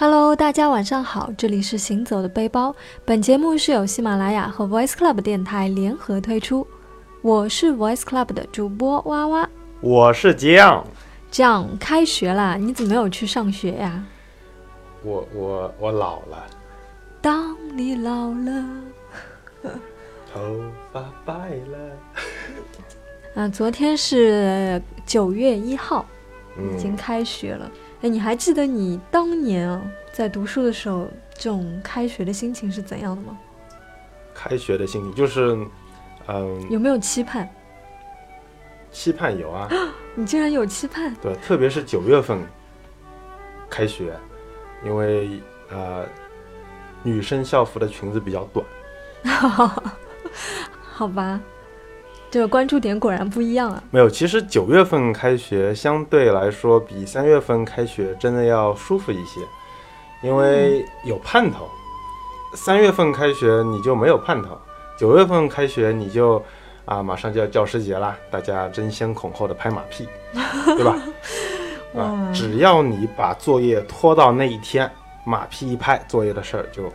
[0.00, 2.72] Hello，大家晚上好，这里是行走的背包。
[3.04, 6.64] 本节目是由喜马拉雅和 Voice Club 电台联合推出，
[7.20, 9.50] 我是 Voice Club 的主播哇哇。
[9.80, 10.86] 我是酱，
[11.32, 14.04] 这样开学啦，你怎么没有去上学呀？
[15.02, 16.46] 我我我老了，
[17.20, 18.64] 当你老了，
[20.32, 20.60] 头
[20.92, 21.34] 发白
[23.34, 26.06] 了，啊，昨天是九月一号，
[26.56, 27.68] 已经嗯，开学了。
[28.02, 33.36] 哎，你还记得你当年啊在读书的时候，这种开学的心情是怎样的吗？
[34.34, 35.58] 开学的心情就是，
[36.28, 37.48] 嗯，有没有期盼？
[38.92, 39.68] 期盼有啊，
[40.14, 41.14] 你竟然有期盼？
[41.16, 42.38] 对，特别是九月份
[43.68, 44.16] 开学，
[44.84, 46.06] 因为呃，
[47.02, 48.64] 女生校服的裙子比较短，
[50.80, 51.40] 好吧，
[52.30, 53.82] 这个关注点果然不一样啊。
[53.90, 59.40] 没有，其实九月份开学相对来说比三月份开学真的要舒服一些，
[60.22, 61.68] 因为有盼头。
[62.54, 64.58] 三月份开学你就没有盼头，
[64.98, 66.42] 九月份开学你就
[66.86, 70.08] 啊马上就要教师节啦，大家争先恐后的拍马屁，
[70.64, 70.96] 对吧？
[71.94, 74.90] 啊，只要你把作业拖到那一天，
[75.24, 76.90] 马屁一拍，作业的事儿就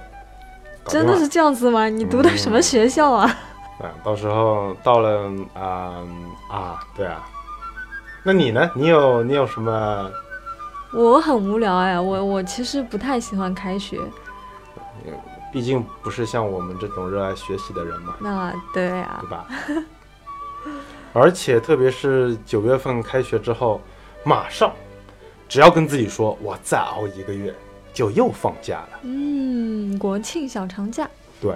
[0.87, 1.87] 真的是这样子吗？
[1.87, 3.39] 你读的什么学校啊？
[3.79, 6.03] 啊，到时候到了啊、
[6.49, 7.27] 啊，对啊，
[8.23, 8.69] 那你呢？
[8.75, 10.11] 你有你有什么？
[10.93, 13.99] 我很无聊哎，我我其实不太喜欢开学。
[15.51, 19.47] 毕竟不是像我们这种热爱学习的人嘛，那对啊对，吧？
[21.13, 23.79] 而且特别是九月份开学之后，
[24.23, 24.71] 马上
[25.47, 27.53] 只要跟自己说，我再熬一个月，
[27.93, 28.99] 就又放假了。
[29.03, 31.07] 嗯，国庆小长假，
[31.39, 31.55] 对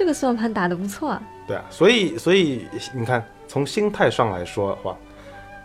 [0.00, 1.22] 这个算盘打得不错啊。
[1.46, 4.96] 对啊，所以所以你看，从心态上来说的话，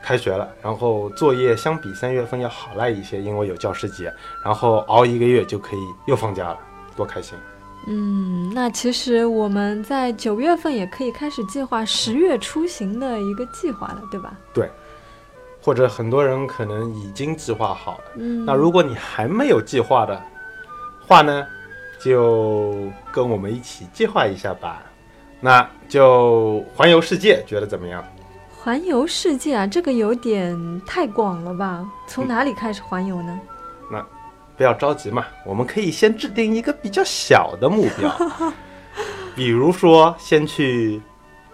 [0.04, 4.14] 开学了，然后作业相比三月份要好赖一些，因为有教师节，
[4.44, 6.60] 然后熬一个月就可以又放假了，
[6.98, 7.38] 多开心！
[7.88, 14.34] 嗯，那其实我们在九月份也可以开始计划十月出行的一个计划了，对吧？
[14.54, 14.70] 对
[15.62, 18.04] 或者很多人可能已经计划好了。
[18.18, 20.22] 嗯，那如果你还没有计划的
[21.08, 21.48] 话呢，
[22.06, 24.84] 就跟我们一起计划一下吧。
[25.42, 28.04] 那就环游世界，觉得怎么样？
[28.56, 31.84] 环游世界啊，这个有点太广了吧？
[32.08, 33.40] 从哪里开始环游呢？
[33.92, 34.06] 那
[34.56, 38.16] 不要着急嘛，我们可以先制定一个比较小的目标，
[39.36, 41.02] 比如说先去，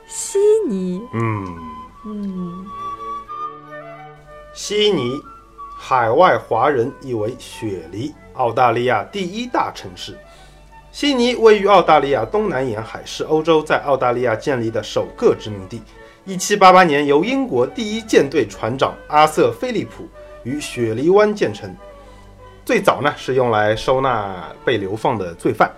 [0.05, 0.37] 悉
[0.67, 1.45] 尼，嗯，
[2.05, 2.65] 嗯，
[4.53, 5.19] 悉尼，
[5.77, 10.17] 海外华人译为雪梨，澳大利亚第一大城市。
[10.91, 15.81] 悉尼位于澳大利亚东南沿海，是欧洲在澳大利亚建立的首个殖民地。
[16.27, 20.05] 1788年，由英国第一舰队船长阿瑟·菲利普
[20.43, 21.73] 于雪梨湾建成。
[22.65, 25.71] 最早呢是用来收纳被流放的罪犯。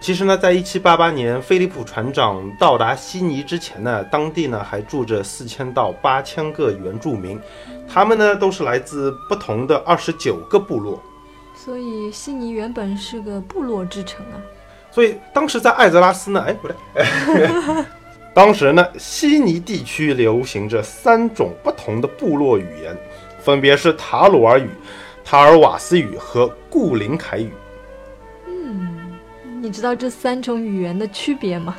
[0.00, 7.40] 其实呢，在1788年菲利普船长到达悉尼之前呢，当地呢还住着四千到八千个原住民，
[7.88, 11.02] 他们呢都是来自不同的二十九个部落。
[11.64, 14.36] 所以悉尼原本是个部落之城啊。
[14.90, 16.76] 所以当时在艾泽拉斯呢，哎，不对，
[18.34, 22.94] 当时呢，悉尼地区流行着三种不同的部落语言，
[23.40, 24.68] 分别是塔鲁尔语、
[25.24, 27.50] 塔尔瓦斯语和固林凯语。
[28.46, 29.16] 嗯，
[29.62, 31.76] 你知道这三种语言的区别吗？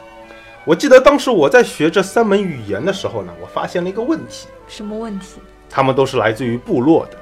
[0.65, 5.39] 我记得当时我在学这三门语言的时候呢，我发现了一个问题，什么问题？
[5.69, 7.19] 他们都是来自于部落的。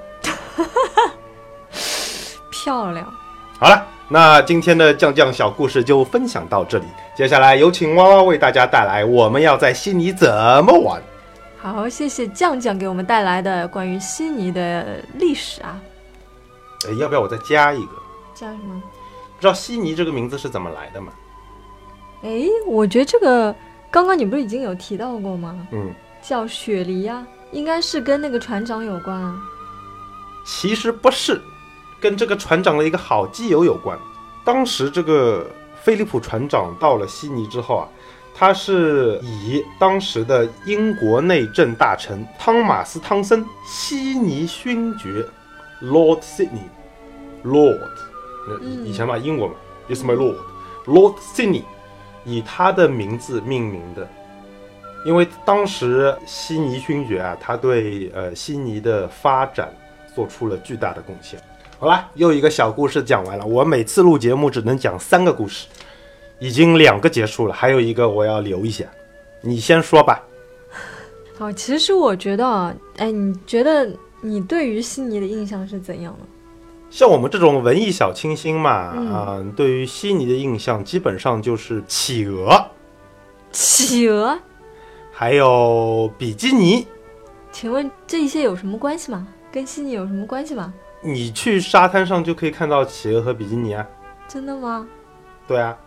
[2.63, 3.13] 漂亮。
[3.59, 10.29] 好了，那今天的酱酱小故事就分享到这里，接下来有请蛙蛙为大家带来我们要在悉尼怎
[10.63, 11.01] 么玩。
[11.57, 15.77] 好，谢谢酱酱给我们带来的关于悉尼的历史啊。
[16.87, 17.91] 哎，要不要我再加一个？
[18.33, 18.81] 加什么？
[19.35, 21.11] 不知道悉尼这个名字是怎么来的吗？
[22.23, 23.53] 哎，我觉得这个
[23.91, 25.67] 刚刚你不是已经有提到过吗？
[25.71, 29.35] 嗯，叫雪梨呀、应该是跟那个船长有关啊。
[30.45, 31.41] 其实不是，
[32.03, 33.97] 跟这个船长的一个好基友有关。
[34.43, 35.49] 当时这个
[35.81, 37.87] 菲利普船长到了悉尼之后啊，
[38.35, 45.25] 他是以当时的英国内政大臣汤马斯·汤森悉尼勋爵
[45.81, 47.79] Lord Sydney，Lord，
[48.49, 49.53] 呃嗯以前嘛英国嘛
[49.87, 51.63] ，Is my Lord，Lord Sydney，
[52.25, 54.05] 以他的名字命名的。
[55.05, 59.73] 因为当时悉尼勋爵啊，他对呃悉尼的发展
[60.13, 61.41] 做出了巨大的贡献。
[61.83, 63.45] 好啦，又一个小故事讲完了。
[63.45, 65.67] 我每次录节目只能讲三个故事，
[66.39, 68.85] 已经两个结束了，还有一个我要留一下。
[69.41, 70.23] 你先说吧。
[71.37, 76.19] 好， 其实我觉得啊，哎，你觉得你对于悉尼的印象是怎样的？
[76.89, 82.65] 像我们这种文艺小清新嘛，嗯啊、对于悉尼的印象基本上就是企鹅，
[83.51, 84.39] 企鹅，
[85.11, 86.87] 还有比基尼。
[87.51, 89.27] 请问这些有什么关系吗？
[89.51, 90.73] 跟悉尼有什么关系吗？
[91.03, 93.85] 你去沙滩上就可以看到企鹅和比基尼啊。
[94.27, 94.87] 真的吗？
[95.45, 95.77] 对啊，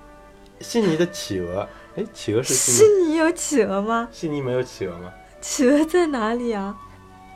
[0.60, 1.66] 悉尼的企鹅，
[1.96, 4.06] 哎，企鹅是悉悉尼，尼有企鹅吗？
[4.12, 5.10] 悉尼没有企鹅吗？
[5.40, 6.76] 企鹅在哪里啊？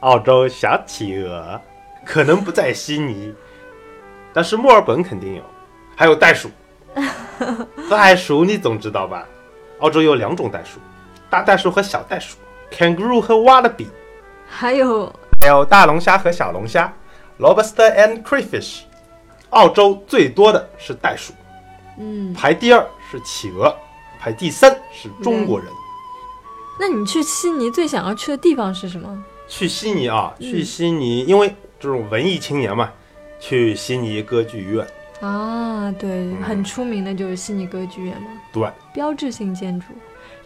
[0.00, 1.60] 澳洲小企鹅，
[2.04, 3.34] 可能不在悉尼，
[4.32, 5.42] 但是墨尔本肯定有，
[5.96, 6.50] 还有袋鼠。
[7.88, 9.26] 袋鼠你总知道吧？
[9.78, 10.78] 澳洲有两种袋鼠，
[11.30, 12.36] 大袋鼠和小袋鼠
[12.70, 13.86] ，kangaroo 和 wallaby，
[14.46, 15.10] 还有
[15.40, 16.92] 还有大龙虾和小龙虾
[17.40, 18.82] ，lobster and crayfish。
[19.50, 21.32] 澳洲最多的是袋鼠，
[21.98, 23.74] 嗯，排第二是企鹅，
[24.20, 25.68] 排第三是中国人。
[26.78, 29.24] 那你去悉尼最想要去的地方是什么？
[29.48, 32.92] 去悉尼啊，嗯去悉尼，因为这种文艺青年嘛，
[33.40, 34.86] 去悉尼歌剧院。
[35.20, 39.86] 啊，对，嗯很出名的就是悉尼歌剧院嘛，对，标志性建筑。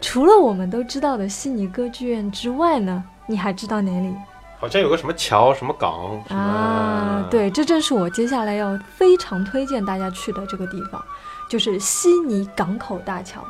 [0.01, 4.11] 除了我们都知道的悉尼歌剧院之外呢，你还知道哪里
[4.59, 11.03] 好像有个什么桥、什么港啊？，对，这正是我接下来要非常推荐大家去的这个地方，
[11.49, 13.45] 就是悉尼港口大桥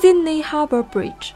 [0.00, 1.30] （Sydney Harbour Bridge）。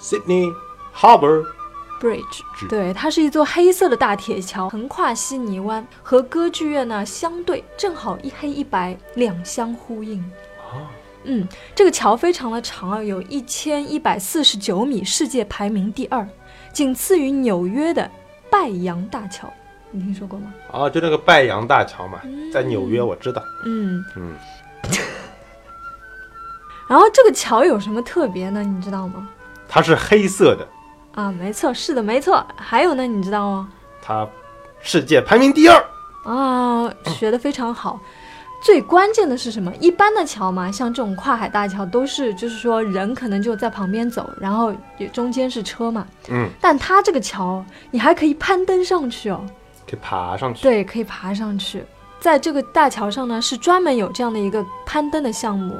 [0.00, 0.52] ，Sydney
[0.96, 10.20] Harbour，Bridge，对，它是一座黑色的大铁桥，横跨悉尼湾，和歌剧院呢相对，正好一黑一白，两相呼应。
[10.70, 10.88] 啊，
[11.24, 16.28] 嗯，这个桥非常的长啊，有一千一百四十九米，世界排名第二，
[16.74, 18.10] 仅次于纽约的
[18.50, 19.50] 拜杨大桥。
[19.92, 20.52] 你听说过吗？
[20.72, 23.42] 啊，就那个拜杨大桥嘛，嗯在纽约，我知道。
[23.64, 24.34] 嗯嗯。
[26.86, 28.62] 然后这个桥有什么特别呢？
[28.62, 29.28] 你知道吗？
[29.68, 30.68] 它是黑色的，
[31.14, 32.44] 啊，没错，是的，没错。
[32.56, 33.72] 还有呢，你知道吗？
[34.02, 34.28] 它
[34.80, 35.82] 世界排名第二。
[36.24, 38.00] 啊，学的非常好。
[38.64, 39.70] 最关键的是什么？
[39.78, 46.06] 一般的桥嘛，像这种跨海大桥，都是就是说人可能就在旁边走，然后也中间是车嘛。
[46.30, 49.44] 嗯，但它这个桥，你还可以攀登上去哦。
[49.86, 50.62] 可以爬上去。
[50.62, 51.84] 对，可以爬上去。
[52.18, 55.74] 在这个大桥上呢，是专门有这样的一个攀登的项目，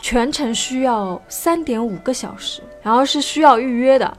[0.00, 4.16] 全程需要三点五个小时，然后是需要预约的。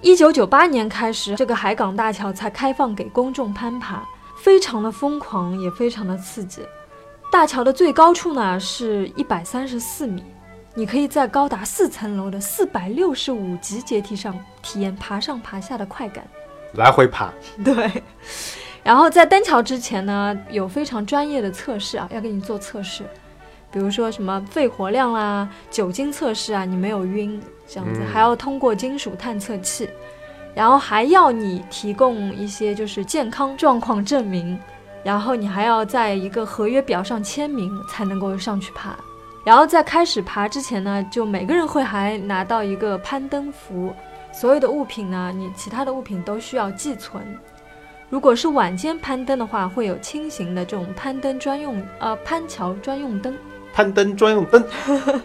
[0.00, 4.00] 一九九八年开始，这个海港大桥才开放给公众攀爬，
[4.44, 6.62] 非常的疯狂，也非常的刺激。
[7.30, 10.24] 大桥的最高处呢是一百三十四米，
[10.74, 16.26] 你可以在高达四层楼的四百六十五级阶梯上体验爬上爬下的快感。
[16.74, 17.30] 来回爬。
[17.62, 18.02] 对，
[18.82, 23.04] 然后在登桥之前呢，有非常专业的测试啊，要给你做测试，
[23.70, 29.88] 比如说什么肺活量啦、酒精测试啊，你没有晕这样子，嗯还要通过金属探测器，
[30.54, 34.58] 然后还要你提供一些就是健康状况证明，
[35.06, 38.96] 然后你还要在一个合约表上签名才能够上去爬。
[39.44, 43.94] 然后在开始爬之前呢，就每个人会还拿到一个攀登服，
[44.32, 47.22] 所有的物品呢，你其他的物品都需要寄存。
[48.10, 53.32] 如果是晚间攀登的话，会有轻型的这种攀登专用呃攀桥专用灯。
[53.72, 54.64] 攀登专用灯，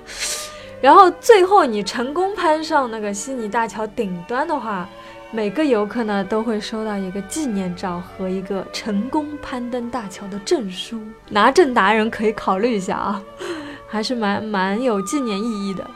[0.80, 4.88] 然后最后你成功攀上那个悉尼大桥顶端的话，
[5.34, 11.02] 每个游客呢都会收到一个纪念照和一个成功攀登大桥的证书。
[11.30, 13.24] 拿证达人可以考虑一下啊，
[13.88, 15.90] 还是蛮蛮有纪念意义的。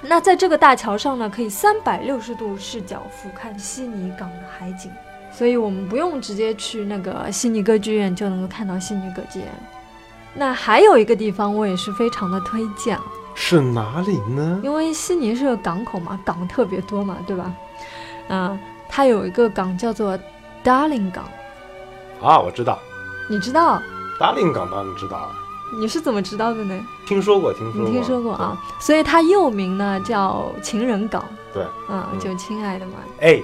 [0.00, 4.90] 那在这个大桥上呢，可以三百六十度视角俯瞰悉尼港的海景，
[5.30, 9.48] 所以我们不用直接去那个悉尼歌剧院就能够看到悉尼歌剧院。
[10.34, 14.60] 那还有一个地方我也是非常的推荐啊，是哪里呢？
[14.64, 17.54] 因为悉尼是个港口嘛，港特别多嘛，对吧？
[18.32, 18.58] 嗯、
[18.88, 20.18] 它有一个港叫做
[20.64, 21.24] Darling 港，
[22.22, 22.78] 啊，我知道，
[23.28, 23.80] 你知道？
[24.18, 25.30] 达令港当然知道了，
[25.78, 26.80] 你是怎么知道的呢？
[27.06, 28.56] 听说过，听说过，你听说过啊？
[28.80, 31.62] 所以它又名呢叫情人港，对？
[31.90, 32.92] 嗯，嗯就亲爱的嘛。
[33.20, 33.42] 哎，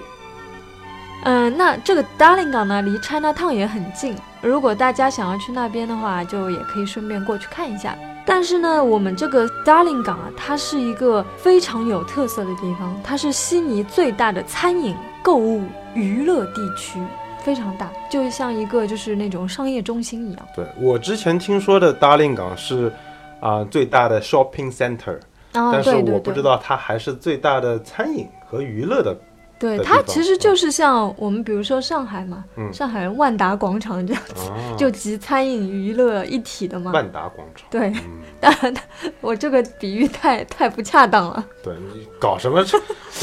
[1.25, 4.16] 嗯，那这个 Darling 港呢，离 China Town 也很近。
[4.40, 7.97] 如果大家想要去那边的话，就也可以顺便过去看一下。
[8.28, 15.62] 但是呢，我们这个 Darling 港啊，它是一个非常有特色的地方，它是悉尼最大的餐饮、购物、
[15.94, 17.00] 娱乐地区，
[17.40, 20.47] 非常大，就像一个就是那种商业中心一样。
[20.54, 22.92] 对我之前听说的，Darling 港是
[23.40, 25.14] 啊、最大的 shopping center，、
[25.52, 29.16] 啊，但是我不知道它还是最大的餐饮和娱乐的
[29.59, 36.93] 对，它其实就是像我们比如说上海嘛，嗯上海万达广场这样子，啊， 就集餐饮娱乐一体的嘛。
[36.93, 37.67] 万达广场。
[37.69, 38.73] 对，嗯，当然
[39.21, 41.45] 我这个比喻太太不恰当了。
[41.62, 42.65] 对，你搞什么？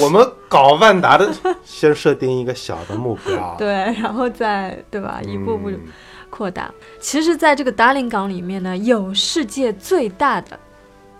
[0.01, 1.31] 我们搞万达的，
[1.63, 3.55] 先设定一个小的目标。
[3.59, 3.69] 对，
[4.01, 5.79] 然后再对吧，一步步嗯
[6.29, 6.69] 扩大。
[6.99, 10.59] 其实，在这个达令港里面呢，有世界最大的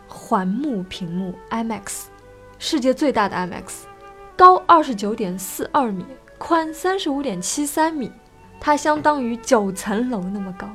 [0.10, 2.04] 环幕屏幕 IMAX，
[2.60, 3.86] 世界最大的 IMAX，
[4.36, 6.06] 高二十九点四二米，
[6.38, 8.12] 宽三十五点七三米，
[8.60, 10.68] 它相当于九层楼那么高。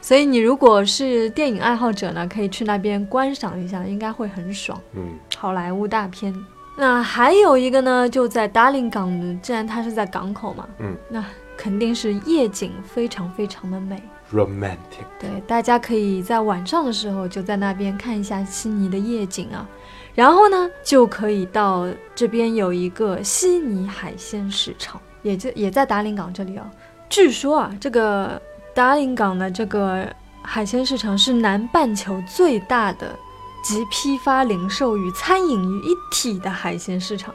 [0.00, 4.80] 所以你如果是电影爱好者呢，可以去那边观赏一下，应该会很爽。
[4.94, 6.34] 嗯好莱坞大片。
[6.76, 11.24] 那还有一个呢，就在达令港，既然它是在港口嘛，嗯，那
[11.56, 14.02] 肯定是夜景非常非常的美。
[14.32, 15.04] ，romantic。
[15.20, 19.68] 对，大家可以在晚上的时候就在那边看一下悉尼的夜景啊，
[20.14, 26.70] 然后呢，就可以到这边有一个悉尼海鲜市场，也就也在达林港这里啊。
[27.08, 28.40] 据说啊，这个
[28.72, 30.06] 达林港的这个
[30.42, 33.14] 海鲜市场是南半球最大的
[33.62, 37.34] 集批发、零售与餐饮于一体的海鲜市场，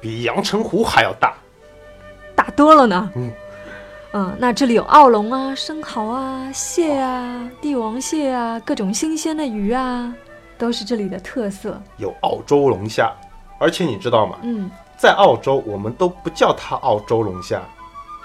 [0.00, 1.34] 比阳澄湖还要大。
[2.34, 3.10] 大多了呢。
[3.16, 3.30] 嗯
[4.14, 10.14] 嗯，那这里有澳龙啊、生蚝啊、蟹啊、帝王蟹啊，各种新鲜的鱼啊，
[10.58, 11.80] 都是这里的特色。
[11.96, 13.12] 有澳洲龙虾，
[13.58, 14.36] 而且你知道吗？
[14.42, 17.62] 嗯，在澳洲我们都不叫它澳洲龙虾，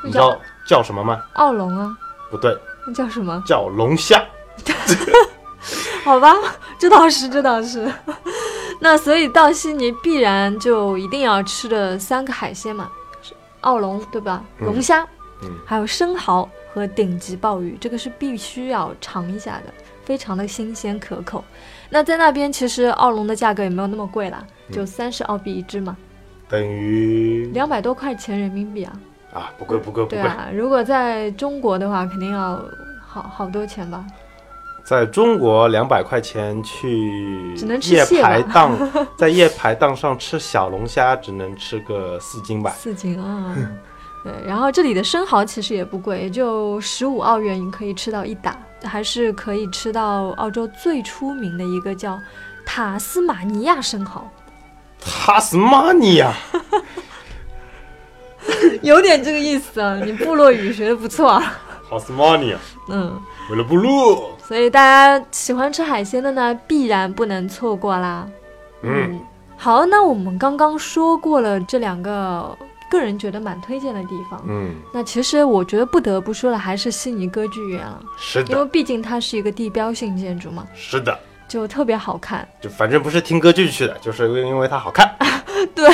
[0.03, 0.35] 你知道
[0.67, 1.21] 叫什么吗？
[1.33, 1.95] 澳龙啊，
[2.31, 3.41] 不对，那叫什么？
[3.45, 4.23] 叫龙虾。
[6.03, 6.35] 好吧，
[6.77, 7.89] 这倒是，这倒是。
[8.81, 14.43] 那所以到悉尼必然就一定要吃的三个海鲜嘛，是澳龙对吧？
[14.59, 15.07] 嗯龙虾，
[15.41, 19.73] 嗯还有生蚝和顶级鲍鱼，这个是必须要尝一下的，
[20.03, 21.43] 非常的新鲜可口。
[21.93, 25.95] 那在那边其实澳龙的价格也没有那么贵啦，就三十澳币一只嘛，
[26.50, 28.93] 等于两百多块钱人民币啊。
[29.31, 30.19] 啊，不贵不贵不贵。
[30.19, 32.59] 对啊，如果在中国的话，肯定要
[33.05, 34.03] 好好多钱吧。
[34.83, 42.71] 在中国两百块钱去只能吃夜蟹吧排档， 在夜排档上吃小龙虾，只能吃个四斤吧。
[42.71, 43.55] 四斤啊。
[44.25, 52.19] 对，然后这里的生蚝其实也不贵，也就十五澳元，你可以吃到一打，还是可以吃到澳洲最出名的一个叫
[52.65, 54.29] 塔斯马尼亚生蚝，
[54.99, 56.33] 塔斯马尼亚，
[58.81, 59.95] 有点这个意思啊。
[60.03, 61.53] 你部落语学的不错啊，
[61.89, 62.57] 塔斯马尼亚，
[62.89, 64.31] 嗯，为了部落。
[64.45, 68.27] 所以大家喜欢吃海鲜的呢，必然不能错过啦。
[68.81, 69.19] 嗯，
[69.57, 72.55] 好，那我们刚刚说过了这两个
[72.93, 82.47] 个人觉得蛮推荐的地方，嗯，那其实我觉得不得不说的还是悉尼歌剧院了，是的因为，毕竟它是一个地标性建筑嘛，是的，就特别好看。
[82.62, 85.12] 就反正不是听歌剧去的，就是因为它好看。
[85.73, 85.89] 对，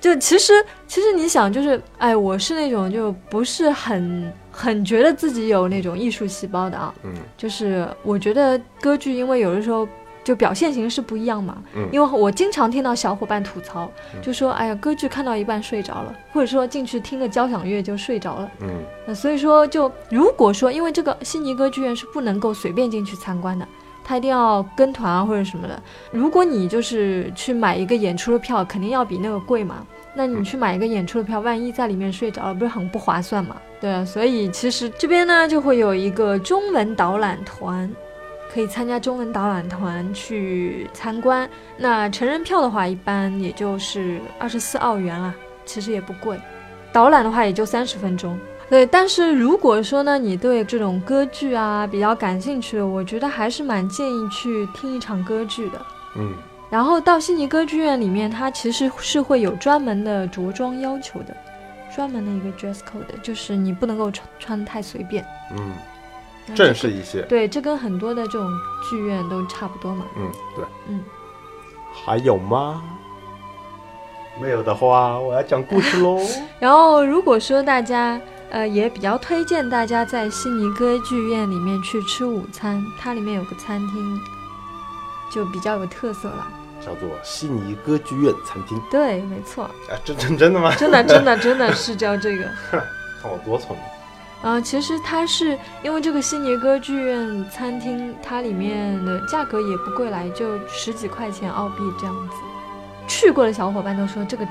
[0.00, 0.52] 就其实
[0.86, 9.86] 其实你想，就是哎，我是那种就不是很很觉得自己有那种艺术细胞的啊，嗯就是我觉得歌剧因为有的时候。
[10.28, 18.50] 就表现形式不一样嘛，嗯因为我经常听到小伙伴吐槽，嗯就说哎呀，歌剧看到一半睡着了，或者说进去听个交响乐就睡着了。
[18.60, 18.68] 嗯
[19.06, 23.66] 那所以说，就如果说因为这个悉尼歌剧院是不能够随便进去参观的，
[24.04, 25.82] 他一定要跟团啊或者什么的。
[26.10, 29.76] 如果你就是去买一个演出的票，肯定要比那个贵嘛。
[30.14, 33.56] 那你去买一个演出的票，万一在里面睡着了，不是很不划算嘛？
[33.80, 37.90] 对啊，所以其实这边呢就会有一个中文导览团，
[38.58, 41.48] 可以参加中文导览团去参观。
[41.76, 45.32] 那成人票的话，一般也就是二十四澳元啦，
[45.64, 46.36] 其实也不贵。
[46.92, 48.36] 导览的话也就三十分钟。
[48.68, 55.80] 对，但是如果说呢，你对这种歌剧啊比较感兴趣的，我觉得还是蛮建议去听一场歌剧的。
[56.16, 56.34] 嗯
[56.68, 61.36] 然后到悉尼歌剧院里面，它其实是会有专门的着装要求的，
[61.94, 65.24] 专门的一个 dress code，就是你不能够穿穿得太随便。
[65.52, 65.72] 嗯，
[66.54, 67.22] 正式一些。
[67.22, 68.50] 对，这跟很多的这种
[68.88, 70.04] 剧院都差不多嘛。
[70.16, 70.64] 嗯，对。
[70.88, 71.04] 嗯，
[72.04, 72.82] 还有吗？
[74.40, 76.20] 没有的话，我要讲故事喽。
[76.60, 84.20] 然后如果说大家呃也比较推荐大家在悉尼歌剧院里面去吃午餐，它里面有个餐厅，
[85.32, 86.46] 就比较有特色了。
[86.80, 88.80] 叫做悉尼歌剧院餐厅。
[88.88, 90.72] 对，没错，啊，真真 真的吗？
[90.76, 92.44] 真的真的真的是叫这个。
[93.20, 93.84] 看我多聪明。
[94.40, 102.36] 呃，其实它是因为这个悉尼歌剧院餐厅，它里面的价格也不贵来，就十几块钱澳币这样子。
[103.08, 104.46] 去过的小伙伴都说这个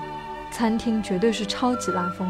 [0.51, 2.29] 餐厅绝对是超级拉风。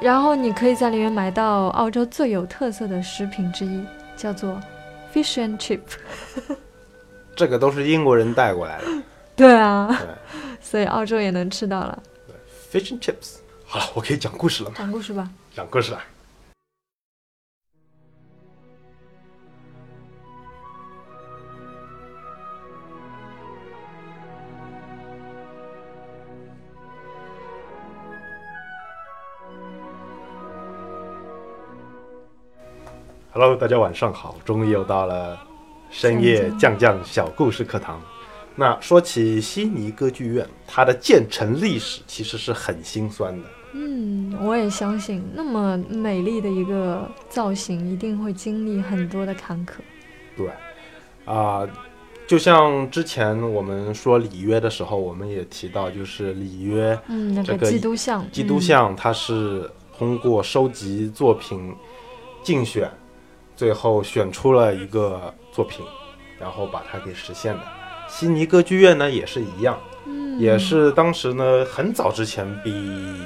[0.00, 3.82] 然后你可以在里面买到澳洲最有特色的食品之一，
[4.14, 4.60] 叫做
[5.14, 5.80] fish and chip。
[7.34, 8.84] 这个都是英国人带过来的。
[9.34, 10.08] 对啊，对
[10.60, 12.02] 所以澳洲也能吃到了。
[12.70, 13.36] fish and chips。
[13.64, 14.76] 好了，我可以讲故事了吗？
[14.76, 15.30] 讲故事吧。
[15.54, 15.98] 讲故事了。
[33.36, 35.36] Hello，大家晚上好，终于又到了
[35.90, 38.00] 深夜酱酱小故事课堂。
[38.54, 43.48] 那说起悉尼歌剧院，它的建成历史其实是很心酸的。
[43.72, 49.80] 嗯，我也相信，那么美丽的一个造型，一定会经历很多的坎坷。
[50.36, 50.48] 对，
[51.24, 51.68] 啊、
[52.28, 61.74] 就像之前我们说里约的时候，我们也提到，就是里约嗯，那个这个基督像，基督像，它是通过收集作品
[62.44, 62.88] 竞选，
[63.56, 65.84] 最后选出了一个作品，
[66.38, 67.60] 然后把它给实现的。
[68.08, 73.22] 悉尼歌剧院呢也是一样，嗯，也是当时呢很早之前比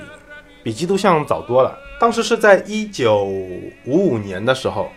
[0.62, 1.76] 比基督像早多了。
[2.00, 4.88] 当时是在一九五五年的时候，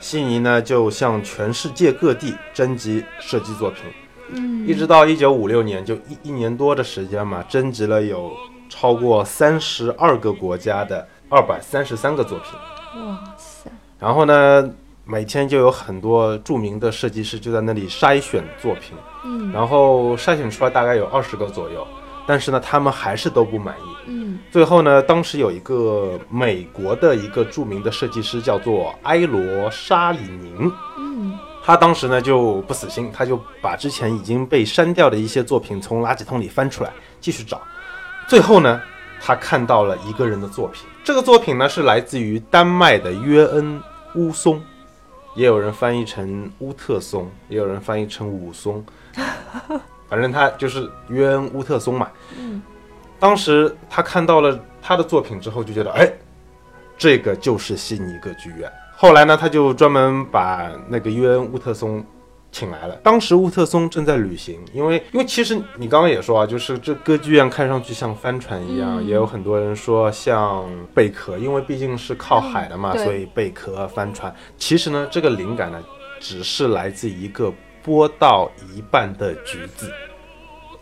[0.00, 3.84] 悉尼呢就向全世界各地征集设计作品，
[4.30, 8.32] 嗯，一直到一九五六年，就一一年多的时间嘛，征集了有
[8.68, 12.52] 超过三十二个国家的二百三十三个作品。
[13.00, 14.70] 哇塞，然后呢，
[15.04, 19.50] 每天就有很多著名的设计师就在那里筛选作品，嗯。
[19.52, 21.86] 然后筛选出来大概有二十个左右，
[22.26, 23.96] 但是呢，他们还是都不满意。
[24.06, 24.38] 嗯。
[24.50, 31.36] 最后呢，当时有一个美国的一个著名的设计师叫做埃罗沙里宁，嗯。
[31.64, 36.90] 他当时呢就不死心，他就把之前已经被删掉的一些作品从垃圾桶里翻出来
[37.20, 37.60] 继续找。
[38.26, 38.80] 最后呢，
[39.20, 43.82] 他看到了一个人的作品，这个作品呢是来自于丹麦的约恩
[44.14, 44.62] 乌松，
[45.34, 48.84] 也有人翻译成乌特松，也有人翻译成武松，
[50.08, 52.08] 反正他就是约恩乌特松嘛。
[52.38, 52.62] 嗯
[53.20, 56.08] 当时他看到了他的作品之后，就觉得，哎，
[56.96, 58.70] 这个就是悉尼歌剧院。
[58.96, 62.04] 后来呢，他就专门把那个约恩·乌特松
[62.50, 62.96] 请来了。
[63.02, 74.34] 当时乌特松正在旅行，因为因为其实你刚刚也说啊，就是这歌剧院看上去像帆船一样，嗯也有很多人说像贝壳，因为毕竟是靠海的嘛，嗯所以贝壳、帆船。
[74.56, 75.82] 其实呢，这个灵感呢，
[76.18, 77.52] 只是来自一个
[77.84, 79.92] 剥到一半的橘子。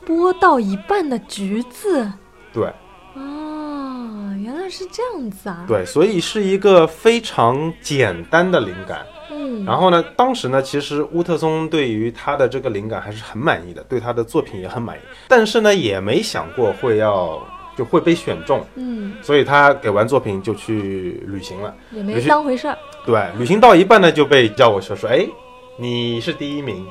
[0.06, 2.10] 剥到一半的橘子。
[2.52, 2.72] 对，
[3.14, 9.04] 哦，原来是这样子啊。，对，所以是一个非常简单的灵感。
[9.30, 17.38] 嗯，然后呢，当时呢，其实乌特松对于他的这个灵感还是很满意的，对他的作品也很满意，但是呢，也没想过会要
[17.76, 21.74] 就会被选中，嗯，所以他给完作品就去旅行了。
[21.90, 22.78] 也没当回事儿。
[23.04, 25.26] 对，旅行到一半呢，就被叫过去说，哎，
[25.76, 26.86] 你是第一名。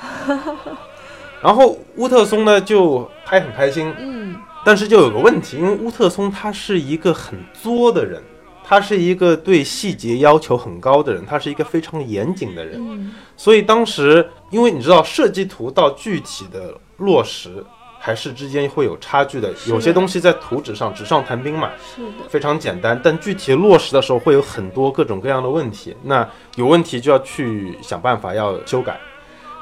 [1.42, 8.22] 然后乌特松呢就还很开心，嗯但是就有个问题，因为乌特松他是一个很作的人，
[8.70, 17.64] 他是一个对细节要求很高的人，他是一个非常严谨的人，嗯所以当时因为你知道设计图到具体的落实
[17.98, 22.28] 还是之间会有差距的有些东西在图纸上纸上谈兵嘛，是的。
[22.28, 29.00] 非常简单，但具体落实的时候会有很多各种各样的问题，那有问题就要去想办法要修改，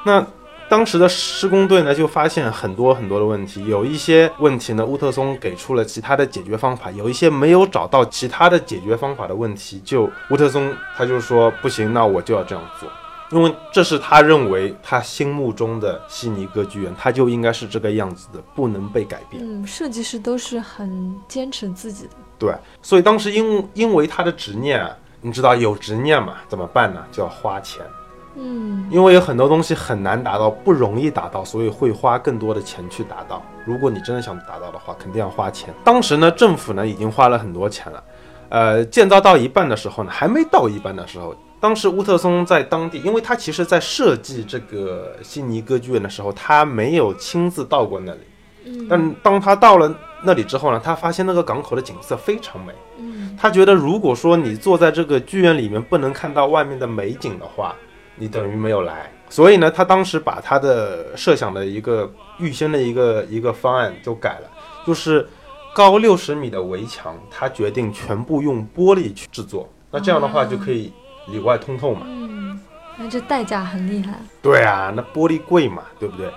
[0.04, 0.22] 那。
[0.68, 12.88] 当时的施工队呢，就发现很多很多的问题，有一些问题呢，乌特松给出了其他的解决方法，有一些没有找到其他的解决方法的问题，就乌特松他就说不行，那我就要这样做，
[13.30, 19.42] 因为这是他认为他心目中的悉尼歌剧院，他就应该是这个样子的，不能被改变。
[19.42, 22.10] 嗯，设计师都是很坚持自己的。
[22.38, 24.90] 对，所以当时因因为他的执念啊，
[25.22, 27.02] 你知道有执念嘛，怎么办呢？
[27.10, 27.82] 就要花钱，
[28.38, 33.42] 嗯因为有很多东西很难达到，不容易达到，所以会花更多的钱去达到。
[33.66, 35.74] 如果你真的想达到的话，肯定要花钱。
[35.84, 38.04] 当时呢，政府呢已经花了很多钱了，
[38.48, 48.20] 呃，建造到一半的时候呢，还没到一半的时候，当时乌特松在当地，因为他其实在设计这个悉尼歌剧院的时候，他没有亲自到过那里。
[48.64, 52.72] 嗯但当他到了那里之后呢，他发现那个港口的景色非常美。
[52.98, 57.74] 嗯他觉得，如果说你坐在这个剧院里面不能看到外面的美景的话，
[58.18, 59.10] 你等于没有来。
[59.28, 64.50] 所以呢，他当时把他的设想的一个预先的一个一个方案就改了，
[64.86, 65.28] 就是
[65.74, 69.68] 高六十米的围墙，他决定全部用玻璃去制作。
[69.90, 70.92] 那这样的话就可以
[71.28, 72.02] 里外通透嘛。
[72.06, 72.58] 嗯，
[72.96, 74.18] 那这代价很厉害。
[74.42, 76.30] 对啊，那玻璃贵嘛，对不对？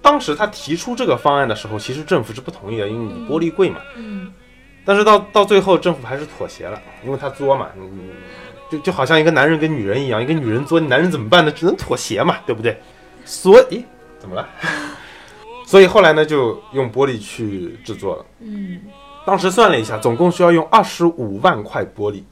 [0.00, 3.80] 当时他提出这个方案的时候，其实政府是不同意的，因为你玻璃贵嘛。
[3.96, 4.32] 嗯
[4.84, 8.00] 但是到到最后，政府还是妥协了，因为他作嘛，嗯，
[8.72, 11.52] 就就好像一个男人跟女人一样，一个女人作，男人怎么办呢？
[11.52, 12.80] 只能妥协嘛，对不对？
[13.26, 13.84] 所以
[14.18, 14.48] 怎么了？
[15.66, 18.24] 所以后来呢，就用玻璃去制作了。
[18.40, 18.80] 嗯
[19.26, 22.22] 当时算了一下，总共需要用二十五万块玻璃。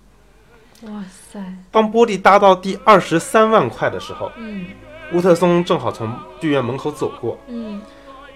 [0.83, 1.38] 哇塞，
[1.70, 4.64] 当玻璃搭到第二十三万块的时候，嗯
[5.12, 7.38] 乌特松正好从剧院门口走过。
[7.48, 7.83] 嗯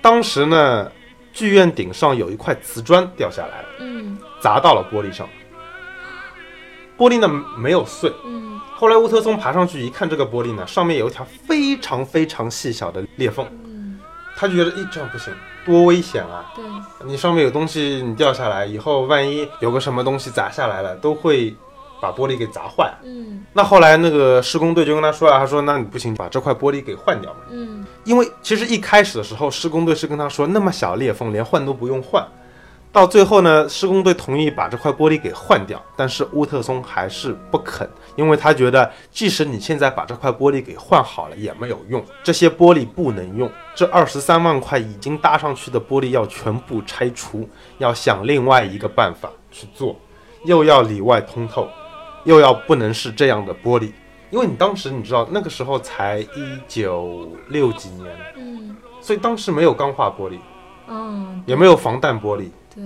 [0.02, 0.92] 当时呢，
[1.32, 5.26] 剧院顶上有一块瓷砖掉下来了，嗯砸到了玻璃上。
[6.96, 8.12] 玻璃呢没有碎。
[8.24, 8.44] 嗯
[8.76, 13.98] 后来乌特松爬上去一看，这个玻璃呢上面有一条非常非常细小的裂缝，嗯，
[14.37, 15.33] 他就觉得，咦，这样不行，
[15.64, 16.52] 多危险啊！
[16.57, 16.64] 对，
[17.07, 21.54] 你上面有东西，你掉下来以后，万一有个什么东西砸下来了，都会
[22.00, 22.92] 把玻璃给砸坏。
[23.04, 27.40] 嗯那后来那个施工队就跟他说啊，他说那你不行，把这块玻璃给换掉嘛。
[27.50, 32.26] 嗯因为其实一开始的时候，施工队是跟他说那么小裂缝连换都不用换。
[32.94, 49.96] 到最后呢，施工队同意把这块玻璃给换掉，但是乌特松还是不肯，因为他觉得即使你现在把这块玻璃给换好了也没有用，这些玻璃不能用，这二十三万块已经搭上去的玻璃要全部拆除，要想另外一个办法去做，
[50.44, 51.68] 又要里外通透，
[52.22, 53.90] 又要不能是这样的玻璃，
[54.30, 60.38] 因为你当时你知道那个时候才一九六几年，嗯，所以当时没有钢化玻璃，
[60.87, 62.82] 嗯，也没有防弹玻璃，对，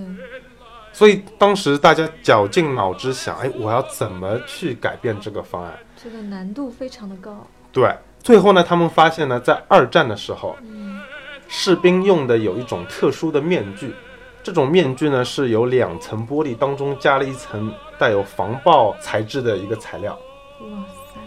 [0.93, 5.73] 所以当时大家绞尽脑汁想，哎，我要怎么去改变这个方案？
[6.01, 7.47] 这个难度非常的高。
[7.71, 10.99] 对，最后呢，他们发现呢，在二战的时候，嗯
[11.47, 13.93] 士兵用的有一种特殊的面具，
[14.43, 20.13] 这种面具呢是有两层玻璃，当中加了一层带有防爆材质的一个材料。
[20.61, 20.67] 哇
[21.13, 21.19] 塞，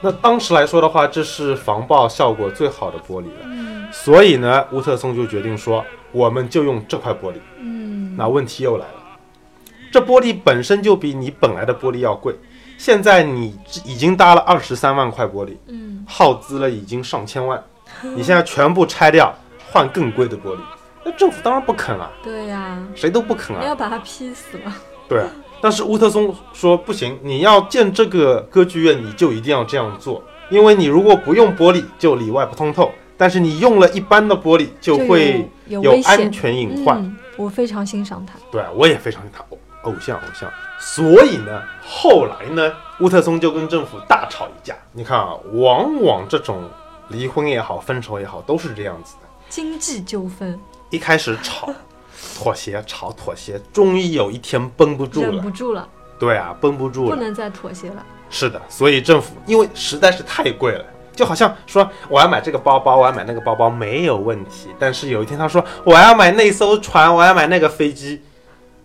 [0.00, 3.40] 那当时来说的话，这是防爆效果最好的玻璃了。
[3.44, 7.36] 嗯所以呢，乌特松就决定说，我们就用这块玻璃。
[7.60, 7.75] 嗯，
[8.16, 9.18] 那问题又来了，
[9.92, 12.34] 这玻璃本身就比你本来的玻璃要贵，
[12.78, 17.62] 现在你已经搭了二十三万块玻璃，嗯耗资了已经上千万，
[18.14, 19.34] 你现在全部拆掉，
[19.70, 20.58] 换更贵的玻璃，
[21.04, 23.60] 那政府当然不肯啊，对呀，谁都不肯啊。
[23.60, 24.72] 你要把它劈死了。
[25.08, 25.28] 对啊，
[25.60, 32.90] 但是乌特松说不行，你要建这个歌剧院，你就一定要这样做，因为你如果不用玻璃，就里外不通透。
[33.16, 36.30] 但是你用了一般的玻璃，就就会有安。
[36.30, 36.98] 全隐患。
[36.98, 38.34] 嗯，我非常欣赏他。
[38.50, 40.50] 对啊，我也非常喜欢他偶偶像偶像。
[40.78, 44.76] 所以呢，后来呢，乌特松就跟政府大吵一架。
[44.92, 46.68] 你看啊，往往这种
[47.08, 49.28] 离婚也好，分手也好，都是这样子的。
[49.48, 50.58] 经济纠纷，
[50.90, 51.72] 一开始吵，
[52.36, 55.42] 妥协，吵妥协，终于有一天绷不住忍了。
[55.42, 57.14] 不住了，对啊，绷不住了。
[57.14, 58.04] 不能再妥协了。
[58.28, 60.84] 是的，所以政府因为实在是太贵了。
[61.16, 68.22] 就好像说我要买这个包包，我要买那个包包没有问题，但是有一天他说我要买那艘船，我要买那个飞机，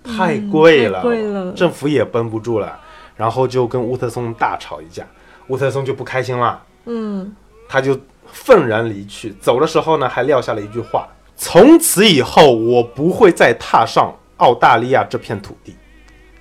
[0.03, 1.51] 太贵了，嗯贵了。
[1.51, 2.79] 政府也绷不住了，
[3.15, 5.05] 然后就跟乌特松大吵一架，
[5.49, 7.35] 乌特松就不开心了，嗯，
[7.67, 15.75] 他就愤然离去，走的时候呢还撂下了一句话：从此以后我不会再踏上澳大利亚这片土地。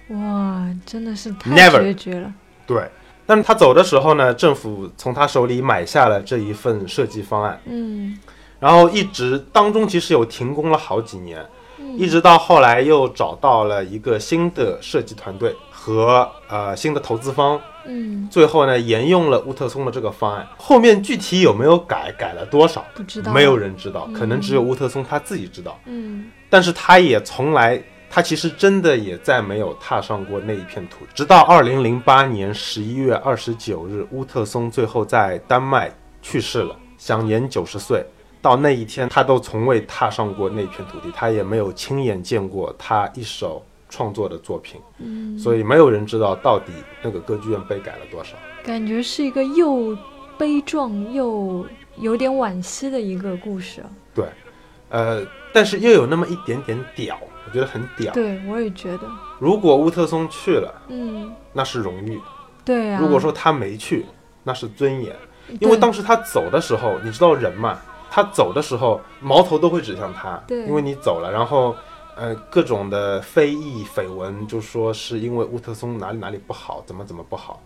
[0.09, 2.33] 哇，真的是太决绝了。
[2.66, 2.88] 对，
[3.31, 8.19] 但是他走的时候呢，政府从他手里买下了这一份设计方案，嗯
[8.59, 11.47] 然后一直当中其实有停工了好几年，
[11.79, 20.45] 嗯一直到后来又找到了一个新的设计团队和呃新的投资方，嗯，最后呢沿用了乌特松的这个方案。
[20.57, 23.57] 后面具体有没有改，改了多少，不知道，没有。
[23.57, 25.79] 人知道，嗯可能只有乌特松他自己知道。
[25.87, 31.12] 嗯但是他也从来，他其实真的也再没有踏上过那一片土地。
[31.14, 38.05] 直到二零零八年十一月二十九日，乌特松最后在丹麦去世了，享年九十岁。
[38.42, 48.31] 到那一天，他都从未踏上过那片土地，他也没有亲眼见过他一手创作的作品，嗯，所以没有人知道到底那个歌剧院被改了多少。
[48.64, 49.96] 感觉是一个又
[50.38, 51.66] 悲壮又
[51.99, 53.90] 有点惋惜的一个故事啊。
[54.14, 54.25] 对，
[54.88, 57.20] 呃，但是又有那么一点点屌，
[57.51, 58.13] 我觉得很屌。
[58.15, 59.09] 对，我也觉得。
[59.41, 62.17] 如果乌特松去了，嗯，那是荣誉；
[62.65, 63.01] 对啊。
[63.01, 64.07] 如果说他没去，
[64.45, 65.15] 那是尊严。
[65.59, 71.75] 因为当时他走的时候，你知道人嘛，他走的时候矛头都会指向他，对因为你走了，然后
[72.15, 77.61] 呃各种的非议绯闻就说是因为乌特松哪里哪里不好，怎么怎么不好，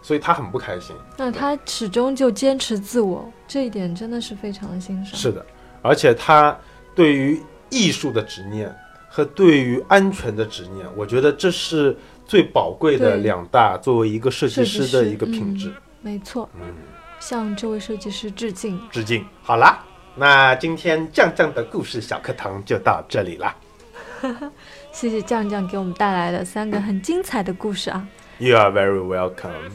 [0.00, 0.94] 所以他很不开心。
[1.16, 5.12] 那他始终就坚持自我，这一点真的是非常的欣赏。
[5.16, 5.44] 是的，
[5.82, 6.56] 而且他
[6.94, 8.72] 对于艺术的执念
[9.08, 15.72] 和对于安全的执念，我觉得这是最宝贵的两大作为一个设计师师的一个品质。
[16.00, 16.62] 没错，嗯
[17.18, 18.80] 向这位设计师致敬。
[18.90, 19.24] 致敬。
[19.42, 19.82] 好啦，
[20.14, 23.56] 那今天酱酱的故事小课堂就到这里啦。
[24.92, 28.06] 谢谢酱酱给我们带来的三个很精彩的故事啊。
[28.38, 29.70] You are very welcome。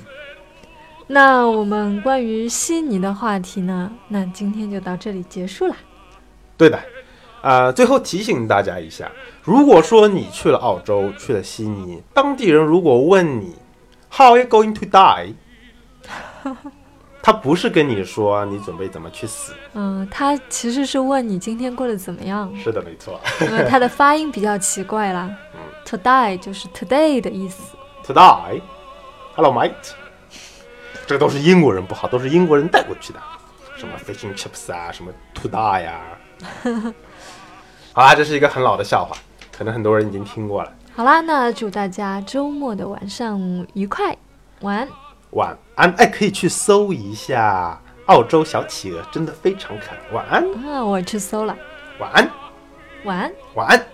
[1.08, 5.76] 那我们关于悉尼的话题呢，那今天就到这里结束啦。
[6.58, 6.80] 对的，
[7.42, 9.12] 呃，最后提醒大家一下，
[9.44, 13.56] 如果说你去了澳洲，去了悉尼，当地人如果问你
[14.12, 15.34] How are you going to die？
[17.24, 23.20] 他不是跟你说你准备怎么去死，嗯，他其实是问你今天过得怎么样，是的，没错。
[23.42, 25.30] 因为他的发音比较奇怪啦。
[25.54, 27.76] 嗯 To die 就是 today 的意思。
[28.06, 29.72] To die，Hello mate，
[31.06, 33.20] 这个都是英国人不好，都是英国人带过去的，
[33.76, 36.02] 什么 fish and chips 啊，什么 to die 呀、
[37.94, 39.16] 好啦，这是一个很老的笑话，
[39.56, 40.72] 可能很多人已经听过了。
[40.96, 43.40] 好啦，那祝大家周末的晚上
[43.74, 44.16] 愉快，
[44.62, 44.88] 晚安。
[45.32, 50.14] 晚安，哎，可以去搜一下澳洲小企鹅，真的非常可爱。
[50.14, 51.54] 晚安，啊，我去搜了，
[52.00, 52.30] 晚安，
[53.04, 53.34] 晚安。
[53.56, 53.86] 晚安。